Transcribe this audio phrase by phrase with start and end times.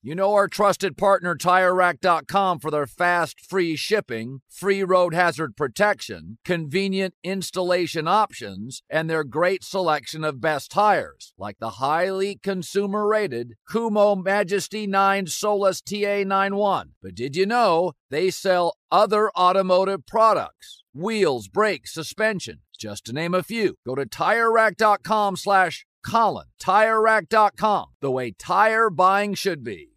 [0.00, 6.38] You know our trusted partner TireRack.com for their fast, free shipping, free road hazard protection,
[6.44, 14.22] convenient installation options, and their great selection of best tires, like the highly consumer-rated Kumho
[14.22, 16.90] Majesty 9 Solus TA91.
[17.02, 20.84] But did you know they sell other automotive products?
[20.94, 23.74] Wheels, brakes, suspension, just to name a few.
[23.84, 26.46] Go to TireRack.com slash Colin.
[26.60, 29.88] TireRack.com, the way tire buying should be.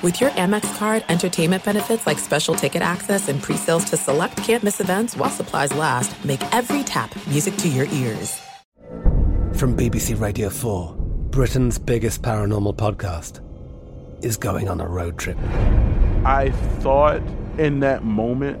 [0.00, 4.80] With your Amex card, entertainment benefits like special ticket access and pre-sales to select campus
[4.80, 8.40] events while supplies last, make every tap music to your ears.
[9.56, 10.94] From BBC Radio 4,
[11.30, 13.40] Britain's biggest paranormal podcast
[14.24, 15.36] is going on a road trip.
[16.24, 17.20] I thought
[17.58, 18.60] in that moment,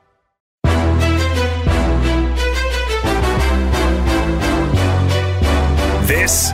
[6.07, 6.51] This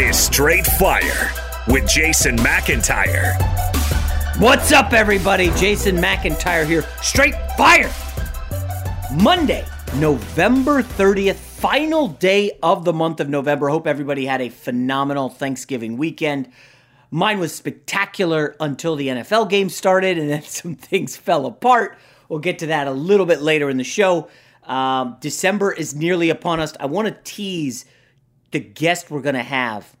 [0.00, 1.30] is Straight Fire
[1.68, 3.34] with Jason McIntyre.
[4.40, 5.50] What's up, everybody?
[5.56, 6.82] Jason McIntyre here.
[7.02, 7.92] Straight Fire!
[9.14, 9.66] Monday,
[9.96, 13.68] November 30th, final day of the month of November.
[13.68, 16.50] Hope everybody had a phenomenal Thanksgiving weekend.
[17.10, 21.98] Mine was spectacular until the NFL game started, and then some things fell apart.
[22.30, 24.28] We'll get to that a little bit later in the show.
[24.64, 26.74] Um, December is nearly upon us.
[26.80, 27.84] I want to tease
[28.50, 29.96] the guest we're going to have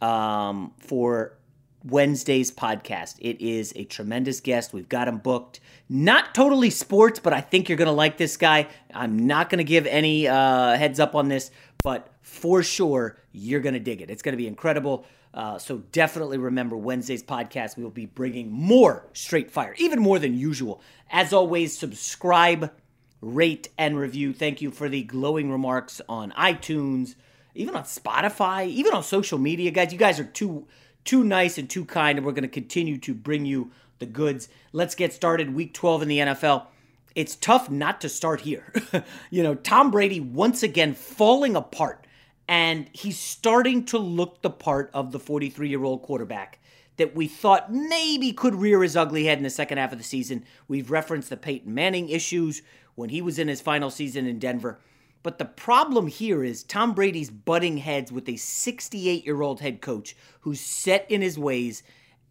[0.00, 1.36] um, for
[1.84, 3.16] Wednesday's podcast.
[3.20, 4.72] It is a tremendous guest.
[4.72, 5.60] We've got him booked.
[5.88, 8.68] Not totally sports, but I think you're going to like this guy.
[8.92, 11.50] I'm not going to give any uh, heads up on this,
[11.82, 14.10] but for sure, you're going to dig it.
[14.10, 15.06] It's going to be incredible.
[15.32, 17.76] Uh, so definitely remember Wednesday's podcast.
[17.76, 20.82] We will be bringing more straight fire, even more than usual.
[21.10, 22.72] As always, subscribe,
[23.20, 24.32] rate, and review.
[24.32, 27.14] Thank you for the glowing remarks on iTunes
[27.54, 29.92] even on Spotify, even on social media, guys.
[29.92, 30.66] You guys are too
[31.04, 34.48] too nice and too kind, and we're going to continue to bring you the goods.
[34.72, 35.54] Let's get started.
[35.54, 36.66] Week 12 in the NFL.
[37.14, 38.72] It's tough not to start here.
[39.30, 42.06] you know, Tom Brady once again falling apart,
[42.46, 46.58] and he's starting to look the part of the 43 year old quarterback
[46.96, 50.04] that we thought maybe could rear his ugly head in the second half of the
[50.04, 50.44] season.
[50.68, 52.60] We've referenced the Peyton Manning issues
[52.94, 54.78] when he was in his final season in Denver.
[55.22, 59.80] But the problem here is Tom Brady's butting heads with a 68 year old head
[59.80, 61.82] coach who's set in his ways,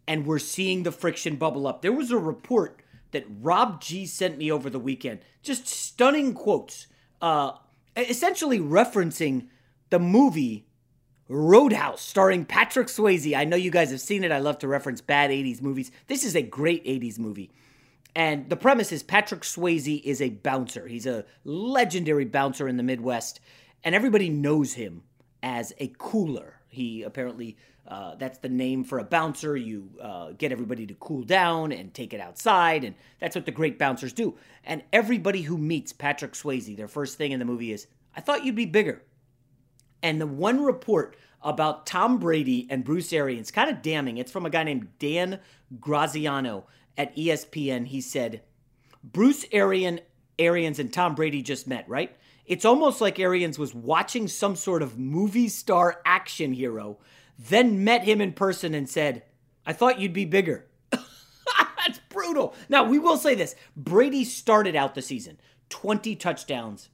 [0.08, 1.82] and we're seeing the friction bubble up.
[1.82, 6.86] There was a report that Rob G sent me over the weekend, just stunning quotes,
[7.20, 7.52] uh,
[7.96, 9.48] essentially referencing
[9.90, 10.66] the movie
[11.28, 13.36] Roadhouse, starring Patrick Swayze.
[13.36, 14.32] I know you guys have seen it.
[14.32, 15.92] I love to reference bad 80s movies.
[16.08, 17.52] This is a great 80s movie.
[18.14, 20.86] And the premise is Patrick Swayze is a bouncer.
[20.86, 23.40] He's a legendary bouncer in the Midwest,
[23.84, 25.02] and everybody knows him
[25.42, 26.60] as a cooler.
[26.68, 29.56] He apparently, uh, that's the name for a bouncer.
[29.56, 33.52] You uh, get everybody to cool down and take it outside, and that's what the
[33.52, 34.36] great bouncers do.
[34.64, 37.86] And everybody who meets Patrick Swayze, their first thing in the movie is,
[38.16, 39.02] I thought you'd be bigger.
[40.02, 44.46] And the one report about Tom Brady and Bruce Arians, kind of damning, it's from
[44.46, 45.40] a guy named Dan
[45.78, 46.66] Graziano
[46.96, 48.42] at ESPN, he said,
[49.02, 50.00] Bruce Arian,
[50.38, 52.16] Arians and Tom Brady just met, right?
[52.46, 56.98] It's almost like Arians was watching some sort of movie star action hero,
[57.38, 59.22] then met him in person and said,
[59.64, 60.66] I thought you'd be bigger.
[60.90, 62.54] That's brutal.
[62.68, 65.38] Now, we will say this Brady started out the season
[65.68, 66.88] 20 touchdowns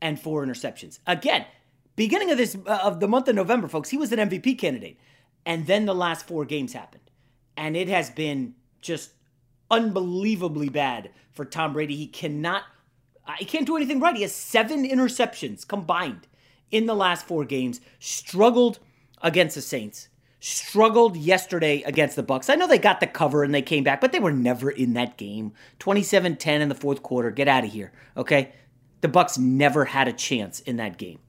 [0.00, 0.98] and four interceptions.
[1.06, 1.46] Again,
[1.96, 4.98] beginning of this uh, of the month of November, folks, he was an MVP candidate.
[5.44, 7.02] And then the last four games happened.
[7.56, 9.12] And it has been just
[9.72, 11.96] unbelievably bad for Tom Brady.
[11.96, 12.64] He cannot
[13.26, 14.16] uh, he can't do anything right.
[14.16, 16.26] He has seven interceptions combined
[16.70, 17.80] in the last four games.
[17.98, 18.78] Struggled
[19.22, 20.08] against the Saints.
[20.40, 22.50] Struggled yesterday against the Bucs.
[22.50, 24.94] I know they got the cover and they came back, but they were never in
[24.94, 25.52] that game.
[25.78, 27.30] 27-10 in the fourth quarter.
[27.30, 27.92] Get out of here.
[28.16, 28.52] Okay?
[29.02, 31.20] The Bucs never had a chance in that game.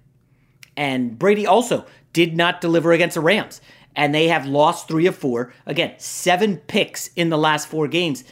[0.76, 3.62] And Brady also did not deliver against the Rams.
[3.96, 5.54] And they have lost three of four.
[5.66, 8.24] Again, seven picks in the last four games.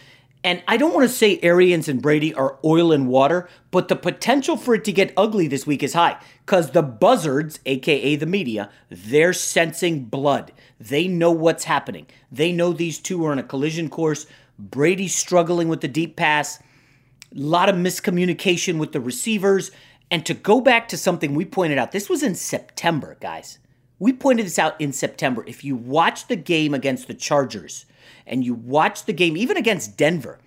[0.43, 3.95] And I don't want to say Arians and Brady are oil and water, but the
[3.95, 8.25] potential for it to get ugly this week is high because the buzzards, aka the
[8.25, 10.51] media, they're sensing blood.
[10.79, 12.07] They know what's happening.
[12.31, 14.25] They know these two are on a collision course.
[14.57, 16.63] Brady's struggling with the deep pass, a
[17.39, 19.69] lot of miscommunication with the receivers.
[20.11, 23.59] And to go back to something we pointed out, this was in September, guys.
[23.97, 25.43] We pointed this out in September.
[25.47, 27.85] If you watch the game against the Chargers,
[28.27, 30.39] and you watch the game, even against Denver,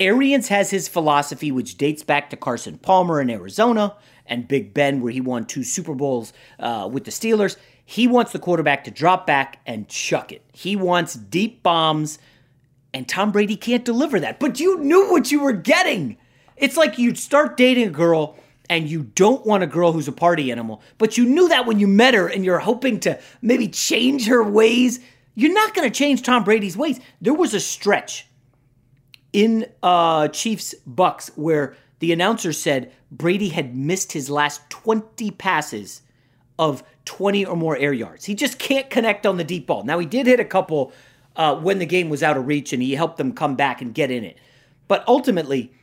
[0.00, 3.96] Arians has his philosophy, which dates back to Carson Palmer in Arizona
[4.26, 7.56] and Big Ben, where he won two Super Bowls uh, with the Steelers.
[7.84, 10.42] He wants the quarterback to drop back and chuck it.
[10.52, 12.18] He wants deep bombs,
[12.94, 14.38] and Tom Brady can't deliver that.
[14.38, 16.16] But you knew what you were getting.
[16.56, 18.38] It's like you'd start dating a girl
[18.72, 21.78] and you don't want a girl who's a party animal, but you knew that when
[21.78, 24.98] you met her and you're hoping to maybe change her ways.
[25.34, 26.98] You're not going to change Tom Brady's ways.
[27.20, 28.26] There was a stretch
[29.34, 36.00] in uh, Chiefs Bucs where the announcer said Brady had missed his last 20 passes
[36.58, 38.24] of 20 or more air yards.
[38.24, 39.84] He just can't connect on the deep ball.
[39.84, 40.94] Now, he did hit a couple
[41.36, 43.92] uh, when the game was out of reach and he helped them come back and
[43.92, 44.38] get in it.
[44.88, 45.74] But ultimately,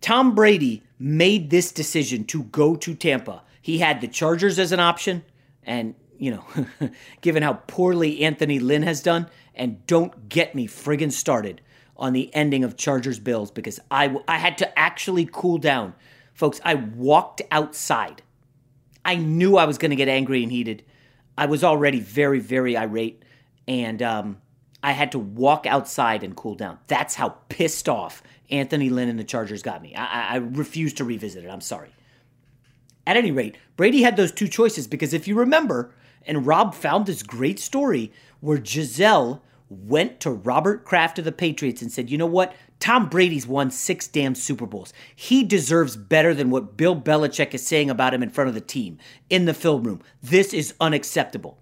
[0.00, 3.42] Tom Brady made this decision to go to Tampa.
[3.60, 5.24] He had the Chargers as an option,
[5.64, 6.44] and you know,
[7.20, 11.60] given how poorly Anthony Lynn has done, and don't get me friggin' started
[11.96, 15.94] on the ending of Chargers Bills because I, I had to actually cool down.
[16.34, 18.22] Folks, I walked outside.
[19.04, 20.84] I knew I was going to get angry and heated.
[21.36, 23.24] I was already very, very irate,
[23.66, 24.38] and um,
[24.82, 26.78] I had to walk outside and cool down.
[26.86, 28.22] That's how pissed off
[28.52, 29.94] Anthony Lynn and the Chargers got me.
[29.94, 31.48] I, I refuse to revisit it.
[31.48, 31.90] I'm sorry.
[33.06, 35.92] At any rate, Brady had those two choices because if you remember,
[36.24, 41.82] and Rob found this great story where Gisele went to Robert Kraft of the Patriots
[41.82, 42.54] and said, You know what?
[42.78, 44.92] Tom Brady's won six damn Super Bowls.
[45.14, 48.60] He deserves better than what Bill Belichick is saying about him in front of the
[48.60, 48.98] team
[49.30, 50.02] in the film room.
[50.22, 51.58] This is unacceptable.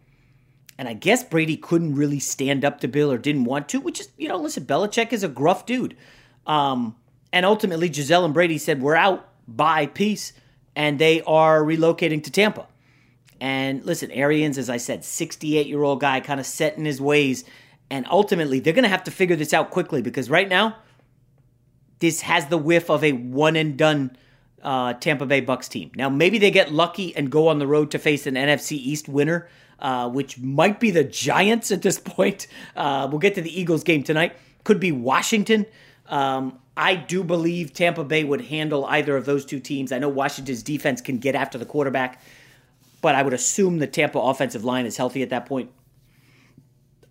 [0.79, 4.01] And I guess Brady couldn't really stand up to Bill or didn't want to, which
[4.01, 5.95] is, you know, listen, Belichick is a gruff dude.
[6.47, 6.97] Um,
[7.33, 9.29] and ultimately, Gisele and Brady said, We're out.
[9.47, 9.87] Bye.
[9.87, 10.33] Peace.
[10.77, 12.67] And they are relocating to Tampa.
[13.41, 17.01] And listen, Arians, as I said, 68 year old guy, kind of set in his
[17.01, 17.45] ways.
[17.89, 20.77] And ultimately, they're going to have to figure this out quickly because right now,
[21.99, 24.17] this has the whiff of a one and done
[24.63, 25.91] uh, Tampa Bay Bucs team.
[25.97, 29.09] Now, maybe they get lucky and go on the road to face an NFC East
[29.09, 29.49] winner,
[29.79, 32.47] uh, which might be the Giants at this point.
[32.77, 34.37] Uh, we'll get to the Eagles game tonight.
[34.65, 35.67] Could be Washington.
[36.11, 39.93] Um, I do believe Tampa Bay would handle either of those two teams.
[39.93, 42.21] I know Washington's defense can get after the quarterback
[43.01, 45.71] but I would assume the Tampa offensive line is healthy at that point.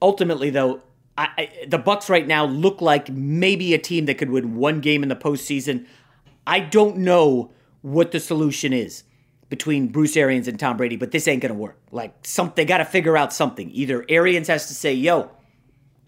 [0.02, 0.82] Ultimately, though,
[1.18, 4.80] I, I, the Bucs right now look like maybe a team that could win one
[4.82, 5.86] game in the postseason.
[6.46, 7.52] I don't know
[7.82, 9.04] what the solution is
[9.50, 11.78] between Bruce Arians and Tom Brady, but this ain't gonna work.
[11.92, 13.70] Like some, they got to figure out something.
[13.72, 15.32] Either Arians has to say, "Yo,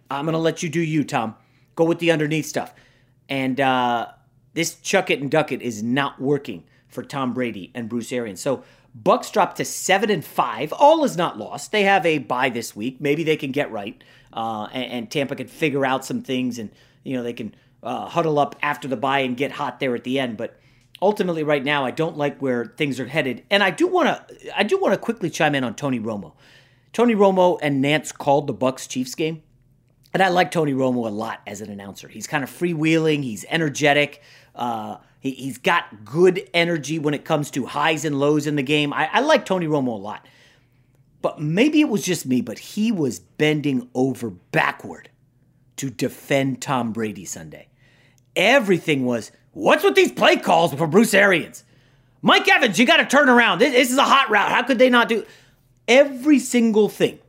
[0.10, 1.36] I'm gonna let you do you, Tom.
[1.75, 2.74] Go with the underneath stuff,"
[3.31, 4.09] and uh,
[4.53, 8.41] this chuck it and duck it is not working for Tom Brady and Bruce Arians.
[8.41, 8.63] So
[9.01, 10.73] Bucs dropped to seven and five.
[10.73, 11.71] All is not lost.
[11.71, 13.00] They have a bye this week.
[13.00, 16.69] Maybe they can get right, uh, and, and, Tampa can figure out some things, and
[17.05, 20.03] you know they can uh, huddle up after the bye and get hot there at
[20.03, 20.35] the end.
[20.35, 20.59] But
[21.01, 24.59] ultimately, right now, I don't like where things are headed, and I do want to
[24.59, 26.33] I do want to quickly chime in on Tony Romo.
[26.91, 29.41] Tony Romo and Nantz called the Bucs Chiefs game.
[30.13, 32.07] And I like Tony Romo a lot as an announcer.
[32.07, 34.21] He's kind of freewheeling, he's energetic.
[34.55, 38.63] Uh, he, he's got good energy when it comes to highs and lows in the
[38.63, 38.91] game.
[38.91, 40.25] I, I like Tony Romo a lot.
[41.21, 45.09] But maybe it was just me, but he was bending over backward
[45.77, 47.67] to defend Tom Brady Sunday.
[48.35, 51.63] Everything was, what's with these play calls for Bruce Arians?
[52.23, 53.59] Mike Evans, you got to turn around.
[53.59, 54.51] This, this is a hot route.
[54.51, 55.25] How could they not do
[55.87, 57.19] every single thing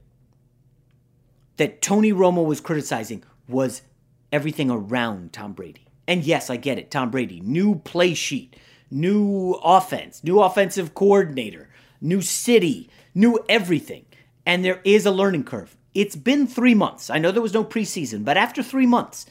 [1.57, 3.83] that Tony Romo was criticizing was
[4.31, 5.87] everything around Tom Brady.
[6.09, 6.91] And yes, I get it.
[6.91, 8.57] Tom Brady, new play sheet,
[8.91, 11.69] new offense, new offensive coordinator,
[12.01, 14.05] new city, new everything.
[14.45, 15.77] And there is a learning curve.
[15.95, 17.11] It's been three months.
[17.11, 19.27] I know there was no preseason, but after three months,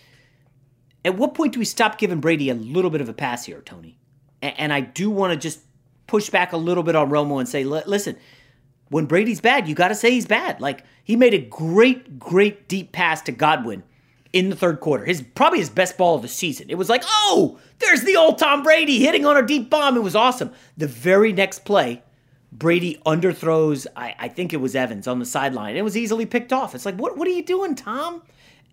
[1.03, 3.61] at what point do we stop giving Brady a little bit of a pass here,
[3.61, 3.97] Tony?
[4.41, 5.59] And I do want to just
[6.07, 8.17] push back a little bit on Romo and say, listen,
[8.91, 10.59] when Brady's bad, you got to say he's bad.
[10.59, 13.83] Like he made a great, great deep pass to Godwin
[14.33, 15.05] in the third quarter.
[15.05, 16.69] His probably his best ball of the season.
[16.69, 19.95] It was like, oh, there's the old Tom Brady hitting on a deep bomb.
[19.95, 20.51] It was awesome.
[20.75, 22.03] The very next play,
[22.51, 23.87] Brady underthrows.
[23.95, 25.77] I, I think it was Evans on the sideline.
[25.77, 26.75] It was easily picked off.
[26.75, 28.21] It's like, what what are you doing, Tom?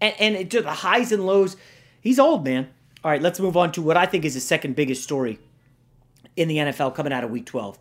[0.01, 1.57] And and it the highs and lows.
[2.01, 2.69] He's old, man.
[3.05, 5.39] All right, let's move on to what I think is the second biggest story
[6.35, 7.79] in the NFL coming out of Week 12,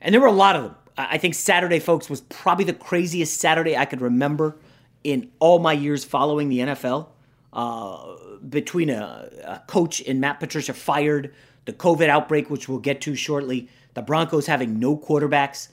[0.00, 0.74] and there were a lot of them.
[0.98, 4.56] I think Saturday, folks, was probably the craziest Saturday I could remember
[5.04, 7.08] in all my years following the NFL.
[7.52, 8.16] Uh,
[8.48, 11.34] between a, a coach and Matt Patricia fired,
[11.64, 15.68] the COVID outbreak, which we'll get to shortly, the Broncos having no quarterbacks,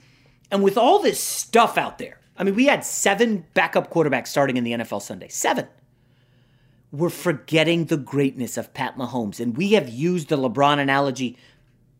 [0.50, 4.56] and with all this stuff out there, I mean, we had seven backup quarterbacks starting
[4.56, 5.28] in the NFL Sunday.
[5.28, 5.66] Seven.
[6.90, 11.36] We're forgetting the greatness of Pat Mahomes, and we have used the LeBron analogy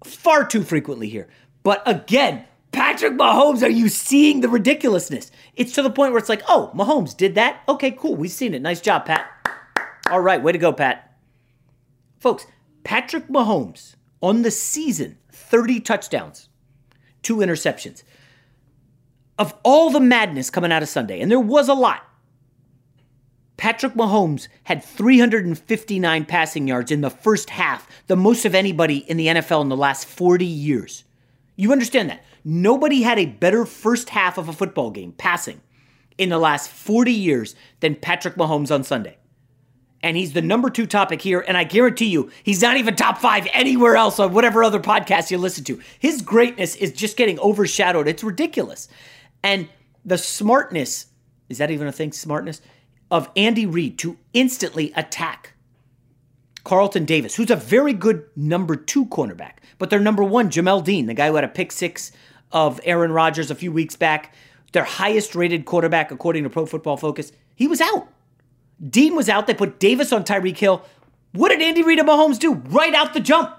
[0.05, 1.29] far too frequently here.
[1.63, 5.31] But again, Patrick Mahomes, are you seeing the ridiculousness?
[5.55, 7.63] It's to the point where it's like, oh, Mahomes did that?
[7.69, 8.17] Okay, cool.
[8.17, 8.63] We've seen it.
[8.63, 9.31] Nice job, Pat.
[10.11, 11.17] All right, way to go, Pat.
[12.19, 12.47] Folks,
[12.83, 16.49] Patrick Mahomes on the season, 30 touchdowns,
[17.23, 18.03] two interceptions.
[19.39, 22.03] Of all the madness coming out of Sunday, and there was a lot,
[23.57, 29.17] Patrick Mahomes had 359 passing yards in the first half, the most of anybody in
[29.17, 31.05] the NFL in the last 40 years.
[31.57, 32.25] You understand that?
[32.45, 35.61] Nobody had a better first half of a football game passing
[36.19, 39.17] in the last 40 years than Patrick Mahomes on Sunday
[40.05, 41.43] and he's the number two topic here.
[41.49, 45.31] And I guarantee you, he's not even top five anywhere else on whatever other podcast
[45.31, 45.81] you listen to.
[45.99, 48.07] His greatness is just getting overshadowed.
[48.07, 48.87] It's ridiculous.
[49.43, 49.67] And
[50.05, 51.07] the smartness
[51.49, 52.13] is that even a thing?
[52.13, 52.61] Smartness
[53.11, 55.55] of Andy Reid to instantly attack
[56.65, 61.07] Carlton Davis, who's a very good number two cornerback, but their number one, Jamel Dean,
[61.07, 62.13] the guy who had a pick six
[62.55, 64.33] of Aaron Rodgers a few weeks back,
[64.73, 68.09] their highest rated quarterback according to Pro Football Focus, he was out.
[68.89, 69.47] Dean was out.
[69.47, 70.85] They put Davis on Tyreek Hill.
[71.33, 72.55] What did Andy Reid and Mahomes do?
[72.55, 73.55] Right out the jump.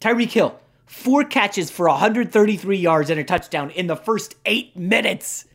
[0.00, 5.46] Tyreek Hill, four catches for 133 yards and a touchdown in the first eight minutes.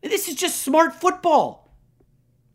[0.00, 1.72] This is just smart football.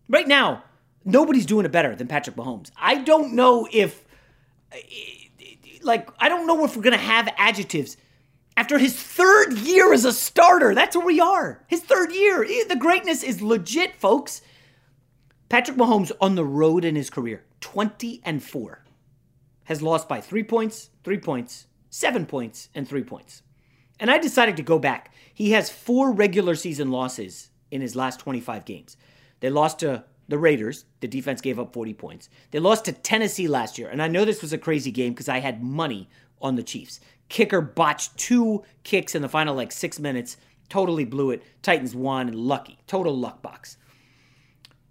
[0.08, 0.64] Right now,
[1.04, 2.72] nobody's doing it better than Patrick Mahomes.
[2.78, 4.06] I don't know if,
[5.82, 7.98] like, I don't know if we're going to have adjectives
[8.56, 10.76] after his third year as a starter.
[10.76, 11.64] That's where we are.
[11.68, 12.44] His third year.
[12.44, 14.42] Eh, the greatness is legit, folks.
[15.50, 18.84] Patrick Mahomes on the road in his career, 20 and 4,
[19.66, 23.44] has lost by three points, three points, seven points, and three points.
[24.00, 25.14] And I decided to go back.
[25.34, 28.98] He has four regular season losses in his last 25 games.
[29.42, 30.86] They lost to the Raiders.
[31.02, 32.30] The defense gave up 40 points.
[32.52, 33.90] They lost to Tennessee last year.
[33.90, 36.10] And I know this was a crazy game because I had money
[36.44, 37.00] on the Chiefs.
[37.30, 40.38] Kicker botched two kicks in the final like six minutes.
[40.70, 41.42] Totally blew it.
[41.62, 42.78] Titans won and lucky.
[42.86, 43.78] Total luck box.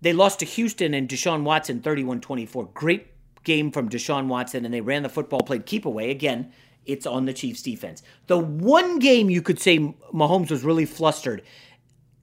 [0.00, 2.66] They lost to Houston and Deshaun Watson 31 24.
[2.74, 3.06] Great
[3.44, 6.10] game from Deshaun Watson, and they ran the football, played keep away.
[6.10, 6.52] Again,
[6.84, 8.02] it's on the Chiefs defense.
[8.26, 9.78] The one game you could say
[10.12, 11.42] Mahomes was really flustered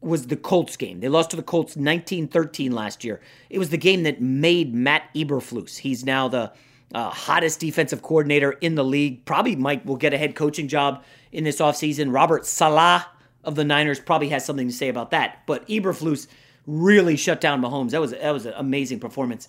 [0.01, 0.99] was the Colts game.
[0.99, 3.21] They lost to the Colts 19 13 last year.
[3.49, 5.77] It was the game that made Matt Eberflus.
[5.77, 6.51] He's now the
[6.93, 9.25] uh, hottest defensive coordinator in the league.
[9.25, 12.13] Probably Mike will get a head coaching job in this offseason.
[12.13, 13.03] Robert Saleh
[13.43, 15.43] of the Niners probably has something to say about that.
[15.45, 16.27] But Eberflus
[16.65, 17.91] really shut down Mahomes.
[17.91, 19.47] That was that was an amazing performance.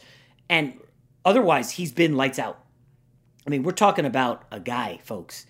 [0.48, 0.78] And
[1.24, 2.64] otherwise, he's been lights out.
[3.46, 5.46] I mean, we're talking about a guy, folks.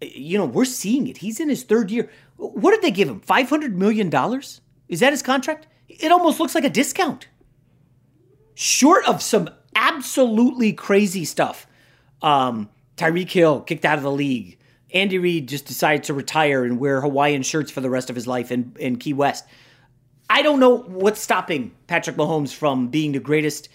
[0.00, 1.18] You know, we're seeing it.
[1.18, 2.10] He's in his third year.
[2.36, 3.20] What did they give him?
[3.20, 4.60] Five hundred million dollars?
[4.88, 5.68] Is that his contract?
[5.88, 7.28] It almost looks like a discount.
[8.54, 11.66] Short of some absolutely crazy stuff.
[12.20, 14.58] Um, Tyreek Hill kicked out of the league.
[14.92, 18.26] Andy Reid just decided to retire and wear Hawaiian shirts for the rest of his
[18.26, 19.44] life in, in Key West.
[20.28, 23.68] I don't know what's stopping Patrick Mahomes from being the greatest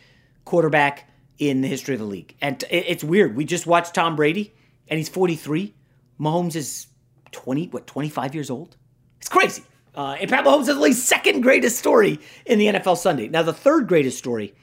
[0.46, 2.36] quarterback in the history of the league.
[2.42, 3.36] And it's weird.
[3.36, 4.54] We just watched Tom Brady,
[4.88, 5.74] and he's 43.
[6.20, 6.88] Mahomes is
[7.32, 8.76] 20, what, 25 years old?
[9.20, 9.64] It's crazy.
[9.96, 13.28] Uh, and Pat Mahomes is the second greatest story in the NFL Sunday.
[13.28, 14.54] Now, the third greatest story,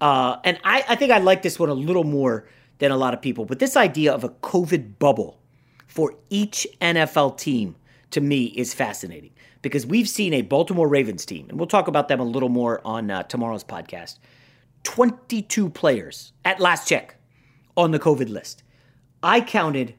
[0.00, 2.46] uh, and I, I think I like this one a little more
[2.78, 5.38] than a lot of people, but this idea of a COVID bubble
[5.86, 7.76] for each NFL team
[8.10, 12.08] to me is fascinating because we've seen a Baltimore Ravens team, and we'll talk about
[12.08, 14.18] them a little more on uh, tomorrow's podcast.
[14.84, 17.16] 22 players at last check
[17.76, 18.62] on the COVID list.
[19.22, 19.94] I counted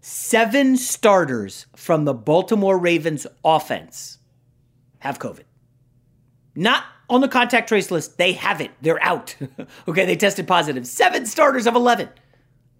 [0.00, 4.18] seven starters from the Baltimore Ravens offense
[5.00, 5.42] have COVID.
[6.54, 8.18] Not on the contact trace list.
[8.18, 8.70] They have it.
[8.80, 9.36] They're out.
[9.88, 10.86] okay, they tested positive.
[10.86, 12.08] Seven starters of 11.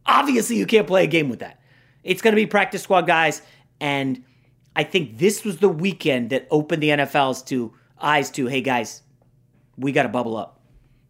[0.07, 1.61] Obviously, you can't play a game with that.
[2.02, 3.43] It's going to be practice squad guys.
[3.81, 4.25] And
[4.75, 9.02] I think this was the weekend that opened the NFL's to eyes to, hey guys,
[9.76, 10.61] we got to bubble up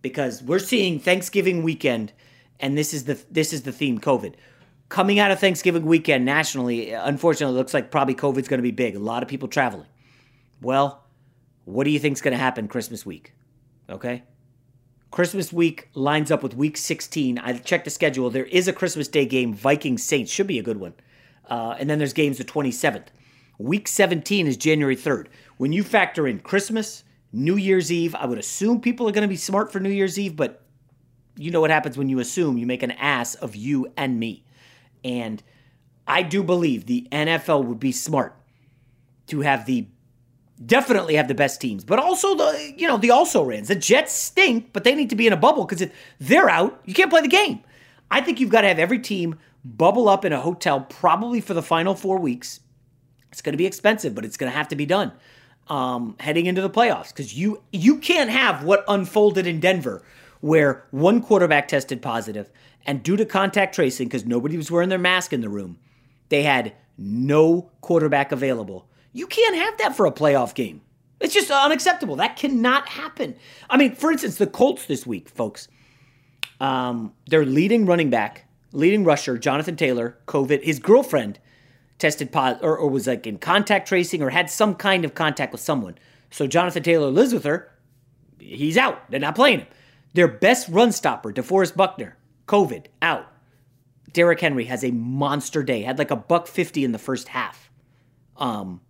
[0.02, 2.12] because we're seeing Thanksgiving weekend,
[2.60, 4.34] and this is the this is the theme COVID.
[4.88, 8.72] Coming out of Thanksgiving weekend nationally, unfortunately, it looks like probably COVID's going to be
[8.72, 8.94] big.
[8.94, 9.86] A lot of people traveling.
[10.60, 11.01] Well,
[11.64, 13.34] what do you think is going to happen Christmas week?
[13.88, 14.22] Okay.
[15.10, 17.38] Christmas week lines up with week 16.
[17.38, 18.30] I checked the schedule.
[18.30, 20.32] There is a Christmas Day game, Vikings Saints.
[20.32, 20.94] Should be a good one.
[21.48, 23.08] Uh, and then there's games the 27th.
[23.58, 25.26] Week 17 is January 3rd.
[25.58, 29.28] When you factor in Christmas, New Year's Eve, I would assume people are going to
[29.28, 30.62] be smart for New Year's Eve, but
[31.36, 34.44] you know what happens when you assume you make an ass of you and me.
[35.04, 35.42] And
[36.06, 38.36] I do believe the NFL would be smart
[39.28, 39.88] to have the
[40.66, 43.68] definitely have the best teams, but also the you know the also rans.
[43.68, 46.80] The Jets stink, but they need to be in a bubble because if they're out,
[46.84, 47.60] you can't play the game.
[48.10, 51.54] I think you've got to have every team bubble up in a hotel probably for
[51.54, 52.60] the final four weeks.
[53.30, 55.12] It's going to be expensive, but it's going to have to be done
[55.68, 60.02] um, heading into the playoffs because you you can't have what unfolded in Denver,
[60.40, 62.50] where one quarterback tested positive,
[62.84, 65.78] and due to contact tracing, because nobody was wearing their mask in the room,
[66.28, 70.80] they had no quarterback available you can't have that for a playoff game.
[71.20, 72.16] It's just unacceptable.
[72.16, 73.36] That cannot happen.
[73.70, 75.68] I mean, for instance, the Colts this week, folks,
[76.60, 81.38] um, their leading running back, leading rusher, Jonathan Taylor, COVID, his girlfriend
[81.98, 85.52] tested positive or, or was like in contact tracing or had some kind of contact
[85.52, 85.96] with someone.
[86.30, 87.70] So Jonathan Taylor lives with her.
[88.40, 89.08] He's out.
[89.10, 89.68] They're not playing him.
[90.14, 92.16] Their best run stopper, DeForest Buckner,
[92.48, 93.26] COVID, out.
[94.12, 95.82] Derrick Henry has a monster day.
[95.82, 97.70] Had like a buck fifty in the first half.
[98.36, 98.80] Um,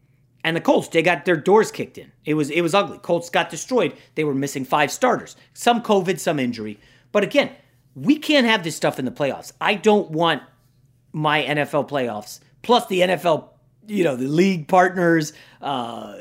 [0.44, 2.10] and the Colts, they got their doors kicked in.
[2.24, 2.98] It was it was ugly.
[2.98, 3.96] Colts got destroyed.
[4.14, 5.36] They were missing five starters.
[5.54, 6.80] Some COVID, some injury.
[7.12, 7.50] But again,
[7.94, 9.52] we can't have this stuff in the playoffs.
[9.60, 10.42] I don't want
[11.12, 13.50] my NFL playoffs plus the NFL,
[13.86, 16.16] you know, the league partners, uh,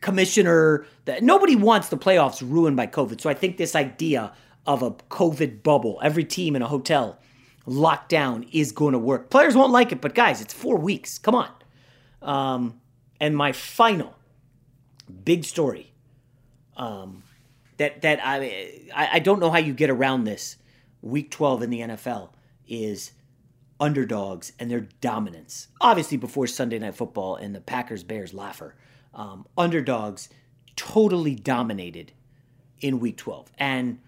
[0.00, 0.86] commissioner.
[1.06, 3.20] That nobody wants the playoffs ruined by COVID.
[3.20, 4.32] So I think this idea
[4.66, 7.18] of a COVID bubble, every team in a hotel
[7.64, 9.30] locked down, is going to work.
[9.30, 11.18] Players won't like it, but guys, it's four weeks.
[11.18, 11.50] Come on.
[12.20, 12.80] Um,
[13.22, 14.16] and my final
[15.24, 15.94] big story
[16.76, 17.22] um,
[17.78, 20.56] that that I I don't know how you get around this
[21.00, 22.30] week 12 in the NFL
[22.66, 23.12] is
[23.78, 25.68] underdogs and their dominance.
[25.80, 28.74] Obviously before Sunday night football and the Packers Bears laugher.
[29.14, 30.28] Um, underdogs
[30.74, 32.12] totally dominated
[32.80, 33.52] in week 12.
[33.56, 34.00] And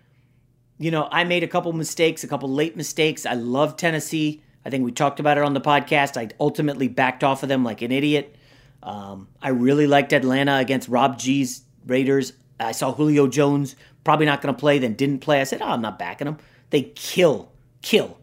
[0.77, 3.27] you know, I made a couple mistakes, a couple late mistakes.
[3.27, 4.43] I love Tennessee.
[4.65, 6.17] I think we talked about it on the podcast.
[6.17, 8.37] I ultimately backed off of them like an idiot.
[8.85, 12.35] Um, I really liked Atlanta against Rob G's Raiders.
[12.61, 15.41] I saw Julio Jones probably not going to play, then didn't play.
[15.41, 16.37] I said, oh, I'm not backing him.
[16.71, 17.51] They kill,
[17.83, 18.19] kill,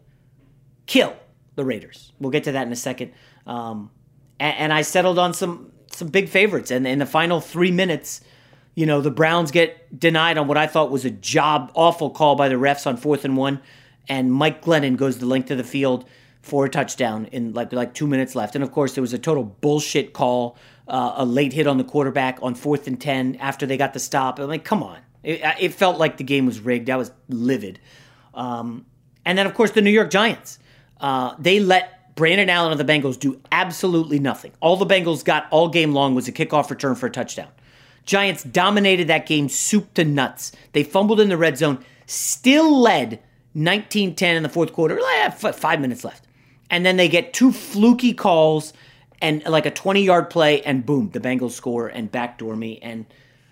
[0.85, 1.15] kill
[1.55, 2.11] the Raiders.
[2.19, 3.11] We'll get to that in a second.
[3.47, 3.89] Um,
[4.39, 6.69] and, and, I settled on some some big favorites.
[6.69, 8.21] And in the final three minutes,
[8.75, 12.35] you know, the Browns get denied on what I thought was a job awful call
[12.35, 13.59] by the refs on fourth and one.
[14.07, 16.05] And Mike Glennon goes the length of the field
[16.41, 18.55] for a touchdown in like like two minutes left.
[18.55, 21.83] And of course, there was a total bullshit call, uh, a late hit on the
[21.83, 24.39] quarterback on fourth and ten after they got the stop.
[24.39, 26.89] I'm like, come on, it, it felt like the game was rigged.
[26.89, 27.79] I was livid.
[28.33, 28.85] Um,
[29.25, 30.57] and then of course the New York Giants,
[30.99, 34.51] uh, they let Brandon Allen of the Bengals do absolutely nothing.
[34.59, 37.49] All the Bengals got all game long was a kickoff return for a touchdown.
[38.03, 40.53] Giants dominated that game soup to nuts.
[40.71, 43.21] They fumbled in the red zone, still led
[43.53, 44.99] 19 10 in the fourth quarter.
[45.31, 46.25] Five minutes left
[46.71, 48.73] and then they get two fluky calls
[49.21, 52.79] and like a 20 yard play, and boom, the Bengals score and backdoor me.
[52.81, 53.05] And,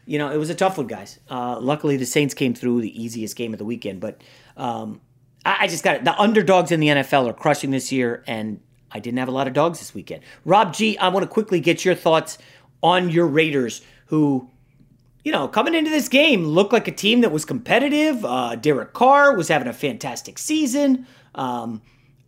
[0.05, 1.19] you know, it was a tough one, guys.
[1.29, 3.99] Uh, luckily, the Saints came through the easiest game of the weekend.
[3.99, 4.23] But
[4.57, 5.01] um,
[5.45, 6.05] I, I just got it.
[6.05, 9.47] The underdogs in the NFL are crushing this year, and I didn't have a lot
[9.47, 10.23] of dogs this weekend.
[10.45, 12.39] Rob G, I want to quickly get your thoughts
[12.81, 14.49] on your Raiders, who,
[15.25, 18.23] you know, coming into this game looked like a team that was competitive.
[18.23, 21.05] Uh, Derek Carr was having a fantastic season.
[21.35, 21.81] Um,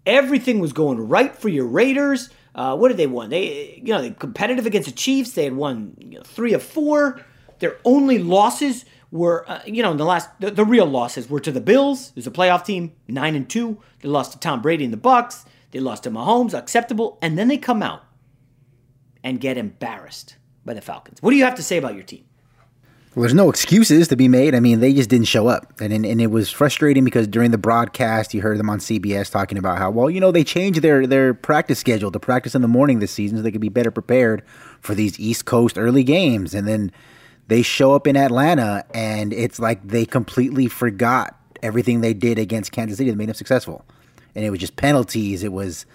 [0.05, 2.29] Everything was going right for your Raiders.
[2.53, 3.29] Uh, what did they won?
[3.29, 5.31] They, you know, they competitive against the Chiefs.
[5.31, 7.21] They had won you know, three of four.
[7.59, 11.39] Their only losses were, uh, you know, in the last, the, the, real losses were
[11.39, 12.11] to the Bills.
[12.11, 13.79] There's a playoff team, nine and two.
[13.99, 15.45] They lost to Tom Brady and the Bucs.
[15.71, 18.03] They lost to Mahomes, acceptable, and then they come out
[19.23, 21.21] and get embarrassed by the Falcons.
[21.21, 22.25] What do you have to say about your team?
[23.13, 24.55] Well, there's no excuses to be made.
[24.55, 25.81] I mean, they just didn't show up.
[25.81, 29.57] And, and, it was frustrating because during the broadcast, you heard them on CBS talking
[29.57, 32.69] about how, well, you know, they changed their, their practice schedule to practice in the
[32.69, 34.43] morning this season so they could be better prepared
[34.79, 36.53] for these East Coast early games.
[36.53, 36.89] And then
[37.49, 42.71] they show up in Atlanta, and it's like they completely forgot everything they did against
[42.71, 43.83] Kansas City that made them successful.
[44.35, 45.43] And it was just penalties.
[45.43, 45.85] It was,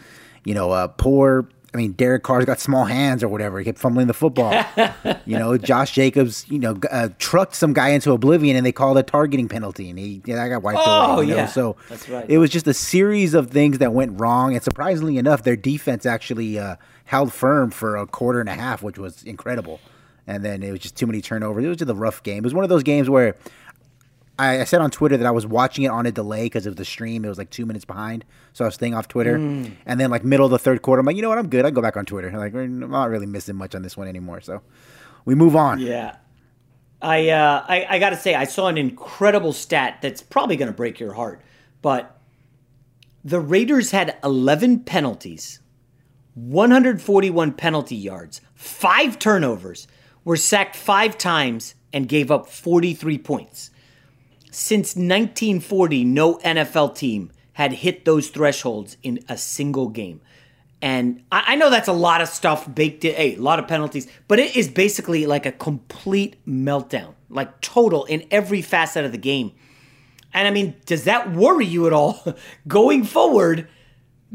[0.44, 3.58] you know, uh, poor I mean, Derek Carr's got small hands or whatever.
[3.58, 4.52] He kept fumbling the football.
[5.26, 8.96] you know, Josh Jacobs, you know, uh, trucked some guy into oblivion, and they called
[8.96, 11.26] a targeting penalty, and he yeah, I got wiped oh, away.
[11.26, 11.46] yeah, know?
[11.46, 12.24] so that's right.
[12.28, 16.06] It was just a series of things that went wrong, and surprisingly enough, their defense
[16.06, 19.80] actually uh, held firm for a quarter and a half, which was incredible.
[20.28, 21.64] And then it was just too many turnovers.
[21.64, 22.38] It was just a rough game.
[22.38, 23.36] It was one of those games where
[24.38, 26.76] I, I said on Twitter that I was watching it on a delay because of
[26.76, 27.24] the stream.
[27.24, 29.38] It was like two minutes behind, so I was staying off Twitter.
[29.38, 29.72] Mm.
[29.86, 31.64] And then like middle of the third quarter, I'm like, you know what, I'm good.
[31.64, 32.30] I go back on Twitter.
[32.30, 34.40] Like I'm not really missing much on this one anymore.
[34.40, 34.62] So
[35.24, 35.80] we move on.
[35.80, 36.16] Yeah.
[37.00, 40.98] I, uh, I I gotta say I saw an incredible stat that's probably gonna break
[40.98, 41.42] your heart,
[41.82, 42.18] but
[43.22, 45.60] the Raiders had 11 penalties,
[46.34, 49.88] 141 penalty yards, five turnovers,
[50.24, 53.70] were sacked five times, and gave up 43 points.
[54.58, 60.22] Since 1940, no NFL team had hit those thresholds in a single game.
[60.80, 63.68] And I, I know that's a lot of stuff baked in, hey, a lot of
[63.68, 69.12] penalties, but it is basically like a complete meltdown, like total in every facet of
[69.12, 69.52] the game.
[70.32, 72.24] And I mean, does that worry you at all
[72.66, 73.68] going forward,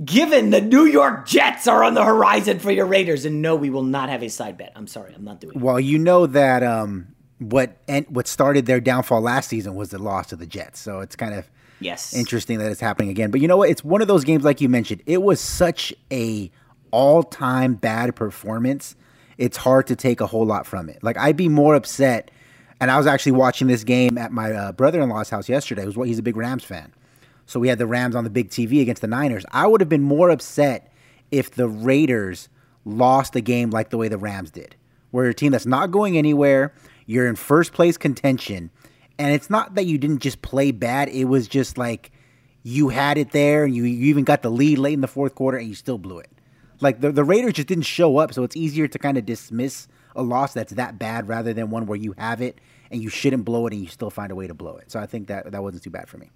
[0.05, 3.25] given the New York Jets are on the horizon for your Raiders?
[3.25, 4.71] And no, we will not have a side bet.
[4.75, 5.61] I'm sorry, I'm not doing it.
[5.61, 7.07] Well, you know that um,
[7.41, 10.79] what and what started their downfall last season was the loss to the Jets.
[10.79, 11.49] So it's kind of
[11.79, 13.31] yes interesting that it's happening again.
[13.31, 13.69] But you know what?
[13.69, 15.01] It's one of those games like you mentioned.
[15.07, 16.51] It was such a
[16.91, 18.95] all-time bad performance.
[19.39, 21.03] It's hard to take a whole lot from it.
[21.03, 22.29] Like I'd be more upset.
[22.79, 25.85] And I was actually watching this game at my uh, brother-in-law's house yesterday.
[25.85, 26.93] Was what he's a big Rams fan.
[27.45, 29.45] So we had the Rams on the big TV against the Niners.
[29.51, 30.91] I would have been more upset
[31.31, 32.49] if the Raiders
[32.85, 34.75] lost the game like the way the Rams did.
[35.11, 36.73] We're a team that's not going anywhere.
[37.11, 38.71] You're in first place contention.
[39.19, 42.11] And it's not that you didn't just play bad, it was just like
[42.63, 45.35] you had it there and you, you even got the lead late in the fourth
[45.35, 46.29] quarter and you still blew it.
[46.79, 49.89] Like the, the Raiders just didn't show up, so it's easier to kind of dismiss
[50.15, 53.43] a loss that's that bad rather than one where you have it and you shouldn't
[53.43, 54.89] blow it and you still find a way to blow it.
[54.89, 56.29] So I think that that wasn't too bad for me.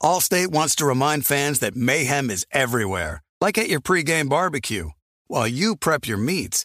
[0.00, 4.90] Allstate wants to remind fans that mayhem is everywhere, like at your pregame barbecue.
[5.26, 6.64] While you prep your meats,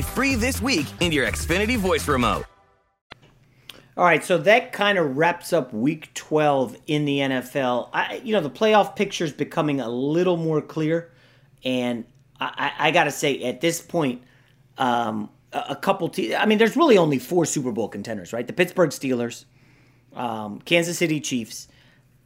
[0.00, 2.46] Free this week in your Xfinity voice remote.
[3.94, 7.90] All right, so that kind of wraps up Week 12 in the NFL.
[7.92, 11.12] I, you know, the playoff picture is becoming a little more clear,
[11.62, 12.06] and
[12.40, 14.22] I, I, I got to say, at this point,
[14.78, 16.08] um, a, a couple.
[16.08, 18.46] Te- I mean, there's really only four Super Bowl contenders, right?
[18.46, 19.44] The Pittsburgh Steelers,
[20.14, 21.68] um, Kansas City Chiefs.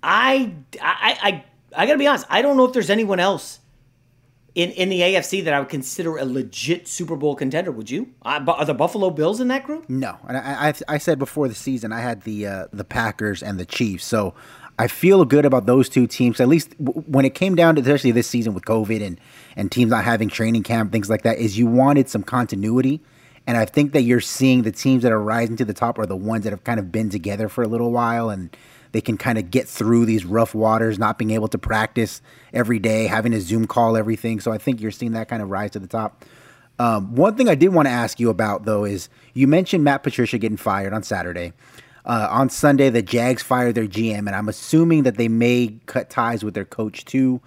[0.04, 1.44] I, I, I,
[1.76, 2.26] I got to be honest.
[2.30, 3.58] I don't know if there's anyone else
[4.56, 7.70] in, in the AFC that I would consider a legit Super Bowl contender.
[7.70, 8.14] Would you?
[8.22, 9.88] Uh, are the Buffalo Bills in that group?
[9.88, 13.42] No, and I, I, I said before the season I had the uh, the Packers
[13.42, 14.34] and the Chiefs, so
[14.78, 16.40] I feel good about those two teams.
[16.40, 19.20] At least when it came down to especially this season with COVID and
[19.56, 23.02] and teams not having training camp, things like that, is you wanted some continuity.
[23.46, 26.06] And I think that you're seeing the teams that are rising to the top are
[26.06, 28.56] the ones that have kind of been together for a little while and
[28.96, 32.22] they can kind of get through these rough waters, not being able to practice
[32.54, 34.40] every day, having a Zoom call, everything.
[34.40, 36.24] So I think you're seeing that kind of rise to the top.
[36.78, 40.02] Um, one thing I did want to ask you about, though, is you mentioned Matt
[40.02, 41.52] Patricia getting fired on Saturday.
[42.06, 46.08] Uh, on Sunday, the Jags fired their GM, and I'm assuming that they may cut
[46.08, 47.42] ties with their coach too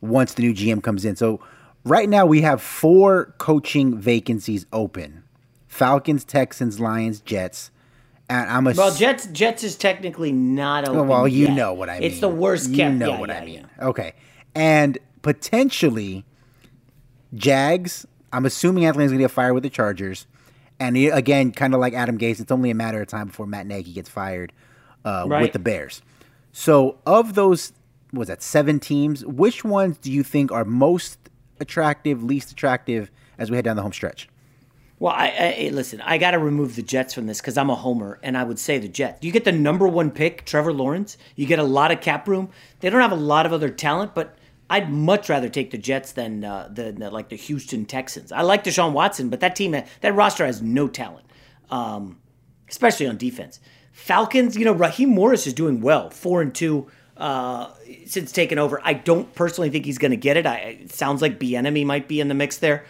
[0.00, 1.16] once the new GM comes in.
[1.16, 1.38] So
[1.84, 5.22] right now, we have four coaching vacancies open
[5.68, 7.70] Falcons, Texans, Lions, Jets.
[8.42, 9.26] And I'm a well, Jets.
[9.26, 11.06] Jets is technically not open.
[11.08, 11.54] well, you yet.
[11.54, 12.10] know what I mean.
[12.10, 12.70] It's the worst.
[12.70, 13.54] You kept, know yeah, what yeah, I mean.
[13.78, 13.86] yeah.
[13.88, 14.14] Okay,
[14.54, 16.24] and potentially
[17.34, 18.06] Jags.
[18.32, 20.26] I'm assuming Anthony's gonna get fired with the Chargers,
[20.80, 23.46] and he- again, kind of like Adam Gase, it's only a matter of time before
[23.46, 24.52] Matt Nagy gets fired
[25.04, 25.42] uh, Right.
[25.42, 26.02] with the Bears.
[26.50, 27.72] So, of those,
[28.10, 29.24] what was that seven teams?
[29.24, 31.18] Which ones do you think are most
[31.60, 34.28] attractive, least attractive as we head down the home stretch?
[34.98, 36.00] Well, I, I listen.
[36.00, 38.58] I got to remove the Jets from this because I'm a homer, and I would
[38.58, 39.24] say the Jets.
[39.24, 41.18] You get the number one pick, Trevor Lawrence.
[41.34, 42.50] You get a lot of cap room.
[42.80, 44.38] They don't have a lot of other talent, but
[44.70, 48.32] I'd much rather take the Jets than uh, uh, like the Houston Texans.
[48.32, 51.26] I like Deshaun Watson, but that team, that roster has no talent,
[51.70, 52.18] um,
[52.70, 53.60] especially on defense.
[53.92, 57.70] Falcons, you know, Raheem Morris is doing well, four and two uh,
[58.06, 58.80] since taking over.
[58.82, 60.46] I don't personally think he's going to get it.
[60.46, 62.86] I, it sounds like Bieniemy might be in the mix there.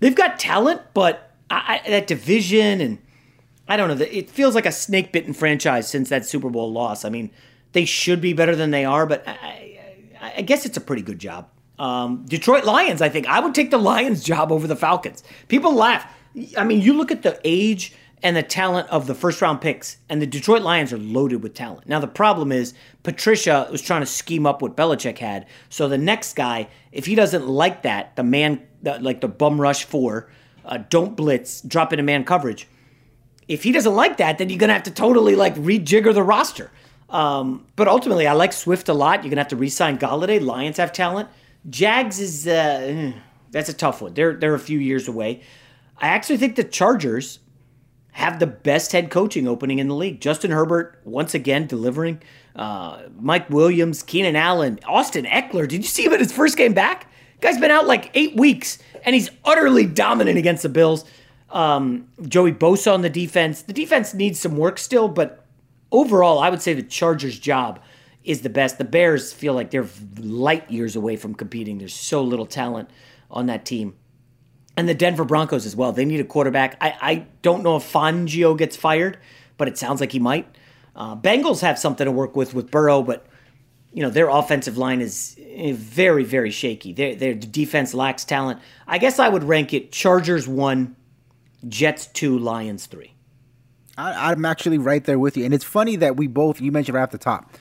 [0.00, 2.98] They've got talent, but I, I, that division and
[3.68, 4.04] I don't know.
[4.04, 7.04] It feels like a snake bitten franchise since that Super Bowl loss.
[7.04, 7.30] I mean,
[7.72, 9.78] they should be better than they are, but I,
[10.36, 11.48] I, guess it's a pretty good job.
[11.78, 15.22] Um, Detroit Lions, I think I would take the Lions job over the Falcons.
[15.48, 16.10] People laugh.
[16.56, 19.98] I mean, you look at the age and the talent of the first round picks,
[20.08, 21.88] and the Detroit Lions are loaded with talent.
[21.88, 25.46] Now, the problem is Patricia was trying to scheme up what Belichick had.
[25.68, 29.84] So the next guy, if he doesn't like that, the man, like the bum rush
[29.84, 30.30] four,
[30.64, 32.68] uh, don't blitz, drop into man coverage.
[33.46, 36.70] If he doesn't like that, then you're gonna have to totally like rejigger the roster.
[37.08, 39.22] Um, but ultimately, I like Swift a lot.
[39.22, 40.44] You're gonna have to re-sign Golladay.
[40.44, 41.28] Lions have talent.
[41.70, 43.12] Jags is uh,
[43.50, 44.14] that's a tough one.
[44.14, 45.42] They're they're a few years away.
[45.96, 47.40] I actually think the Chargers
[48.18, 50.20] have the best head coaching opening in the league.
[50.20, 52.20] Justin Herbert once again delivering.
[52.56, 55.68] Uh, Mike Williams, Keenan Allen, Austin Ekeler.
[55.68, 57.08] Did you see him in his first game back?
[57.40, 61.04] Guy's been out like eight weeks, and he's utterly dominant against the Bills.
[61.50, 63.62] Um, Joey Bosa on the defense.
[63.62, 65.46] The defense needs some work still, but
[65.92, 67.78] overall, I would say the Chargers' job
[68.24, 68.78] is the best.
[68.78, 69.86] The Bears feel like they're
[70.18, 71.78] light years away from competing.
[71.78, 72.90] There's so little talent
[73.30, 73.94] on that team.
[74.78, 75.90] And the Denver Broncos as well.
[75.90, 76.76] They need a quarterback.
[76.80, 79.18] I, I don't know if Fangio gets fired,
[79.56, 80.46] but it sounds like he might.
[80.94, 83.26] Uh, Bengals have something to work with with Burrow, but
[83.92, 86.92] you know their offensive line is eh, very, very shaky.
[86.92, 88.60] Their their defense lacks talent.
[88.86, 90.94] I guess I would rank it: Chargers one,
[91.66, 93.14] Jets two, Lions three.
[93.96, 96.94] I, I'm actually right there with you, and it's funny that we both you mentioned
[96.94, 97.52] right off the top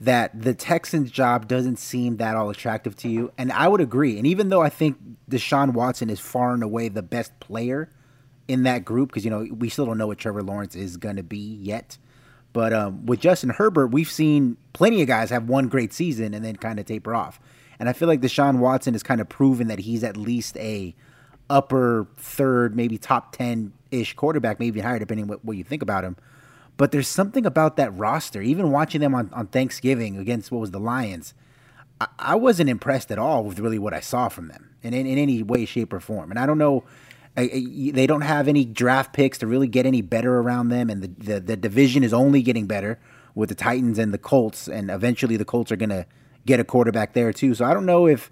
[0.00, 4.16] that the Texans job doesn't seem that all attractive to you, and I would agree.
[4.16, 4.96] And even though I think
[5.30, 7.90] Deshaun Watson is far and away the best player
[8.46, 11.16] in that group, because you know we still don't know what Trevor Lawrence is going
[11.16, 11.98] to be yet.
[12.52, 16.44] But um, with Justin Herbert, we've seen plenty of guys have one great season and
[16.44, 17.38] then kind of taper off.
[17.78, 20.94] And I feel like Deshaun Watson has kind of proven that he's at least a
[21.50, 26.04] upper third, maybe top ten ish quarterback, maybe higher depending what, what you think about
[26.04, 26.16] him.
[26.78, 28.40] But there's something about that roster.
[28.40, 31.34] Even watching them on, on Thanksgiving against what was the Lions,
[32.00, 35.04] I, I wasn't impressed at all with really what I saw from them in, in,
[35.04, 36.30] in any way, shape, or form.
[36.30, 36.84] And I don't know.
[37.36, 40.88] I, I, they don't have any draft picks to really get any better around them,
[40.88, 42.98] and the, the, the division is only getting better
[43.34, 46.06] with the Titans and the Colts, and eventually the Colts are going to
[46.46, 47.54] get a quarterback there too.
[47.54, 48.30] So I don't know if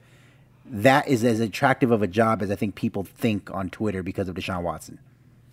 [0.65, 4.29] that is as attractive of a job as I think people think on Twitter because
[4.29, 4.99] of Deshaun Watson.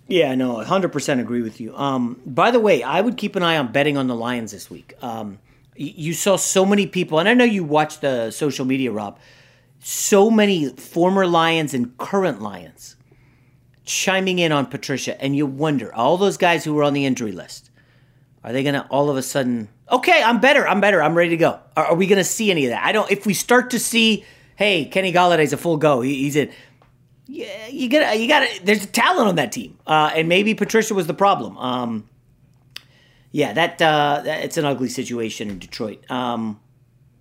[0.07, 1.75] Yeah, no, 100% agree with you.
[1.75, 4.69] Um, by the way, I would keep an eye on betting on the Lions this
[4.69, 4.93] week.
[5.01, 5.39] Um,
[5.75, 9.17] you saw so many people, and I know you watched the social media, Rob,
[9.79, 12.95] so many former Lions and current Lions
[13.85, 17.31] chiming in on Patricia, and you wonder, all those guys who were on the injury
[17.31, 17.69] list,
[18.43, 21.31] are they going to all of a sudden, okay, I'm better, I'm better, I'm ready
[21.31, 21.59] to go?
[21.75, 22.83] Are, are we going to see any of that?
[22.83, 26.35] I don't, if we start to see, hey, Kenny Golladay's a full go, he, he's
[26.35, 26.51] in
[27.27, 31.07] yeah, you got you got There's talent on that team, uh, and maybe Patricia was
[31.07, 31.57] the problem.
[31.57, 32.09] Um,
[33.31, 36.09] yeah, that, uh, it's an ugly situation in Detroit.
[36.11, 36.59] Um,